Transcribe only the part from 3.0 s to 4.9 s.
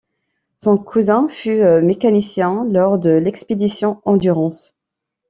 l'expédition Endurance.